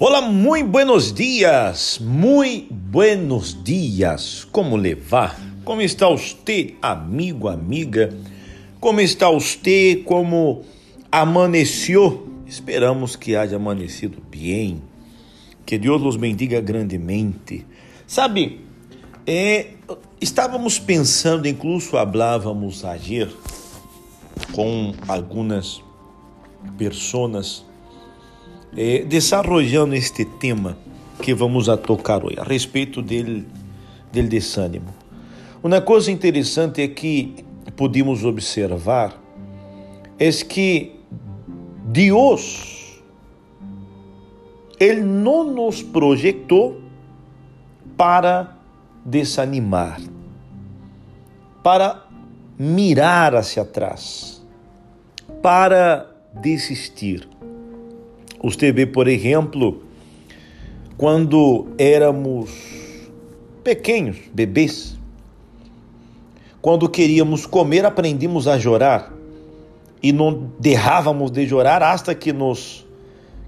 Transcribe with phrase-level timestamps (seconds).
[0.00, 4.46] Olá, muito buenos dias, muito buenos dias.
[4.52, 5.36] Como levar?
[5.64, 8.16] Como está você, amigo, amiga?
[8.78, 10.00] Como está você?
[10.04, 10.62] Como
[11.10, 12.28] amanheceu?
[12.46, 14.80] Esperamos que haja amanhecido bem.
[15.66, 17.66] Que Deus nos bendiga grandemente.
[18.06, 18.60] Sabe,
[19.26, 19.70] é,
[20.20, 23.28] estávamos pensando, incluso falávamos ayer
[24.52, 25.82] com algumas
[26.78, 27.66] pessoas
[28.78, 30.78] eh, este tema
[31.20, 33.44] que vamos a tocar hoje, a respeito dele,
[34.12, 34.94] del desânimo.
[35.62, 37.34] Uma coisa interessante é que
[37.76, 39.20] podemos observar
[40.18, 40.92] é que
[41.84, 43.02] Deus
[44.78, 46.80] ele não nos projetou
[47.96, 48.56] para
[49.04, 50.00] desanimar,
[51.64, 52.04] para
[52.56, 54.40] mirar hacia atrás,
[55.42, 56.08] para
[56.40, 57.28] desistir.
[58.42, 59.82] Você vê, por exemplo,
[60.96, 62.50] quando éramos
[63.64, 64.96] pequenos, bebês,
[66.60, 69.12] quando queríamos comer, aprendimos a chorar
[70.02, 72.86] e não derrávamos de chorar hasta que nos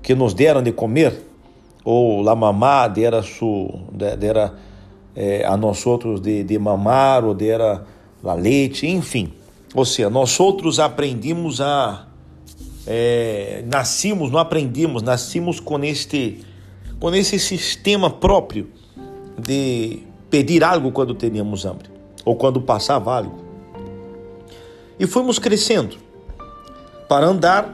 [0.03, 1.21] que nos deram de comer
[1.85, 4.55] ou la mamá dera su dera
[5.15, 7.85] é, a nós outros de, de mamar ou dera
[8.23, 9.33] la leite, enfim.
[9.75, 12.07] Ou seja, nós outros aprendimos a
[12.93, 16.45] é, nascimos, não aprendimos, nascimos com este,
[16.99, 18.69] com esse sistema próprio
[19.39, 21.89] de pedir algo quando teníamos hambre
[22.25, 23.45] ou quando passava algo.
[24.99, 25.99] E fomos crescendo.
[27.09, 27.73] Para andar,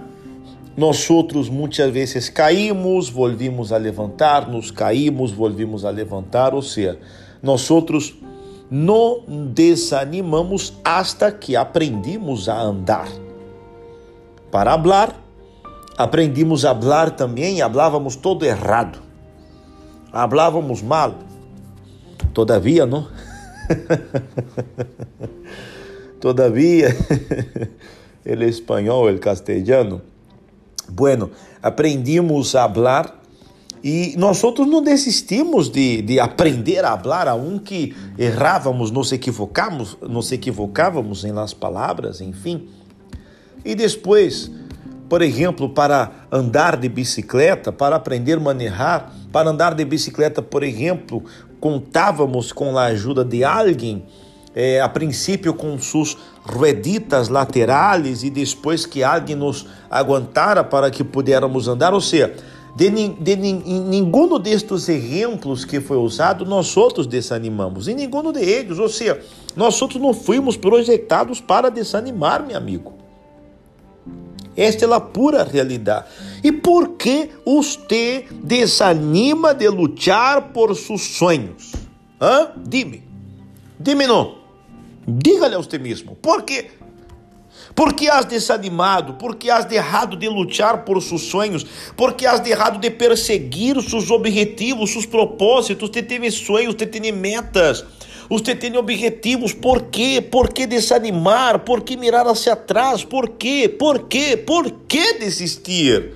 [0.77, 6.98] nós outros muitas vezes caímos, volvimos a levantar, nos caímos, volvimos a levantar, ou seja,
[7.42, 8.14] nós outros
[8.70, 13.09] não desanimamos hasta que aprendimos a andar.
[14.57, 15.15] Para hablar,
[15.99, 19.03] aprendimos a hablar também, hablávamos todo errado.
[20.11, 21.19] Hablávamos mal.
[22.33, 23.06] Todavia, não?
[26.19, 26.97] Todavia,
[28.25, 30.00] el espanhol, el castelhano.
[30.88, 33.15] Bueno, aprendimos a hablar
[33.84, 39.12] e nós outros não desistimos de, de aprender a falar, a um que errávamos, nos
[39.12, 42.71] equivocamos, nos equivocávamos em las palavras, enfim.
[43.66, 44.49] E depois,
[45.09, 50.62] por exemplo, para andar de bicicleta, para aprender a manejar, para andar de bicicleta, por
[50.62, 51.25] exemplo,
[51.59, 54.05] contávamos com a ajuda de alguém,
[54.55, 61.03] é, a princípio com suas rueditas laterais e depois que alguém nos aguentara para que
[61.03, 62.34] pudéssemos andar, ou seja,
[62.76, 68.78] de, de, de nenhum destes exemplos que foi usado, nós outros desanimamos, em nenhum deles,
[68.78, 69.21] ou seja,
[69.56, 73.06] nós outros não fomos projetados para desanimar, meu amigo.
[74.56, 76.06] Esta é a pura realidade.
[76.43, 81.72] E por que você desanima de lutar por seus sonhos?
[82.21, 82.53] Hã?
[82.56, 83.05] Dime.
[83.78, 84.39] Dime não.
[85.06, 86.17] Diga-lhe a você mesmo.
[86.17, 86.71] Por quê?
[87.75, 89.15] Por que has desanimado?
[89.15, 91.65] Por que has deixado de lutar por seus sonhos?
[91.94, 95.91] Por que has deixado de perseguir seus objetivos, seus propósitos?
[95.91, 97.84] Você tem sonhos, você tem metas.
[98.28, 100.20] Você tem objetivos, por quê?
[100.20, 101.60] Por que desanimar?
[101.60, 103.04] Por que mirar hacia atrás?
[103.04, 103.69] Por quê?
[103.69, 104.37] Por quê?
[104.37, 106.14] Por que desistir?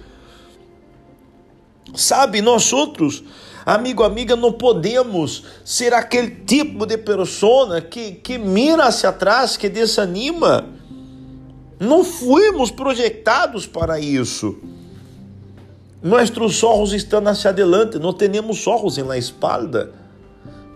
[1.95, 3.23] Sabe, nós outros,
[3.65, 9.69] amigo, amiga, não podemos ser aquele tipo de pessoa que, que mira hacia atrás, que
[9.69, 10.67] desanima.
[11.79, 14.59] Não fomos projetados para isso.
[16.03, 19.93] Nossos olhos estão hacia adelante, não temos olhos la espalda.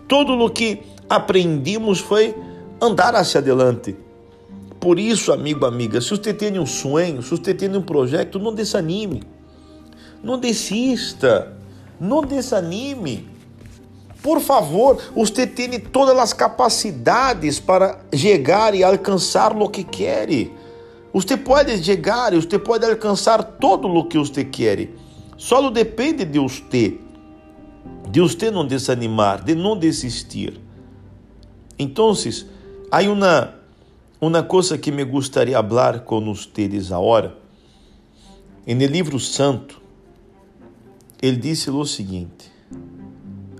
[0.06, 2.34] Tudo o que aprendimos foi
[2.81, 3.97] andar hacia adelante.
[4.81, 8.54] Por isso, amigo, amiga, se você tem um sonho, se você tem um projeto, não
[8.54, 9.22] desanime.
[10.22, 11.56] Não desista.
[11.98, 13.28] Não desanime.
[14.22, 20.28] Por favor, você tem todas as capacidades para chegar e alcançar o que quer.
[21.12, 24.88] Você pode chegar, você pode alcançar todo o que você quer.
[25.37, 26.99] Só depende de você.
[28.11, 30.63] De você não desanimar, de não desistir.
[31.79, 32.12] Então,
[32.91, 33.55] há uma,
[34.21, 37.37] uma coisa que me gostaria de falar com vocês agora.
[38.67, 39.81] No livro santo,
[41.21, 42.53] ele disse o seguinte.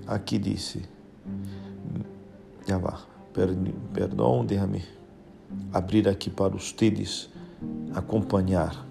[0.07, 0.83] Aqui disse,
[2.67, 3.01] já vá,
[3.93, 4.83] perdão, deixa-me
[5.73, 7.29] abrir aqui para vocês
[7.93, 8.85] acompanhar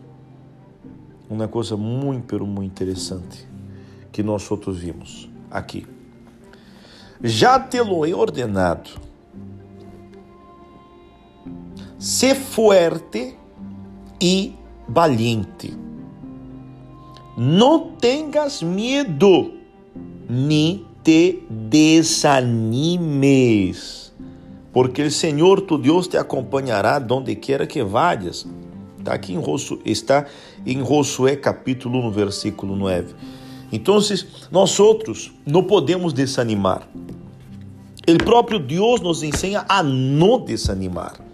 [1.31, 3.47] uma coisa muito, muito interessante
[4.13, 5.87] que nós outros vimos aqui.
[7.23, 8.91] Já te-lo ordenado
[12.05, 13.35] Sé fuerte
[14.21, 14.53] e
[14.87, 15.73] valiente.
[17.35, 19.55] Não tenhas medo,
[20.29, 22.53] nem te desanimes,
[24.71, 28.47] porque o Senhor tu Deus te acompanhará donde quiera que vayas.
[28.99, 30.27] Está aqui em Josué, está
[30.67, 33.15] em Josué capítulo 1, versículo 9.
[33.73, 33.99] Então,
[34.53, 36.87] nós outros não podemos desanimar.
[38.07, 41.25] O próprio Deus nos ensina a não desanimar.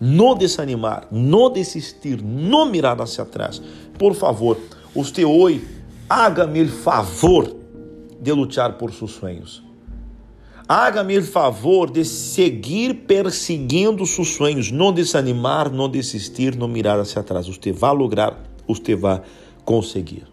[0.00, 3.60] Não desanimar, não desistir, não mirar hacia atrás.
[3.98, 4.58] Por favor,
[4.94, 5.62] você hoje,
[6.08, 7.54] haga-me o favor
[8.18, 9.62] de lutar por seus sonhos.
[10.66, 17.20] Haga-me o favor de seguir perseguindo seus sonhos, não desanimar, não desistir, não mirar hacia
[17.20, 17.46] atrás.
[17.46, 19.20] Você vai lograr, você vai
[19.64, 20.24] conseguir.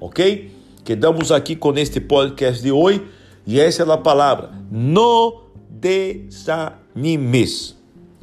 [0.00, 0.50] Ok?
[0.84, 3.02] Quedamos aqui com este podcast de hoje
[3.46, 6.94] e essa é a palavra: não desanimes.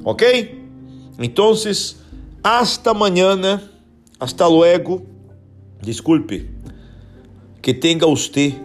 [0.03, 0.60] Ok?
[1.23, 1.53] Então,
[2.43, 3.61] hasta amanhã,
[4.19, 5.05] hasta luego.
[5.81, 6.49] Desculpe.
[7.61, 8.55] Que tenha você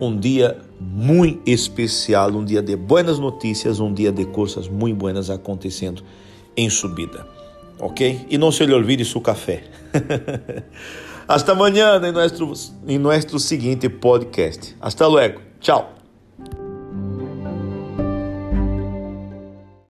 [0.00, 5.30] um dia muito especial, um dia de boas notícias, um dia de coisas muito buenas
[5.30, 6.02] acontecendo
[6.56, 7.26] em sua vida.
[7.78, 8.26] Ok?
[8.28, 9.64] E não se lhe olvide seu café.
[11.26, 14.76] Hasta amanhã em nosso, em nosso seguinte podcast.
[14.80, 15.40] Hasta luego.
[15.60, 16.01] Tchau.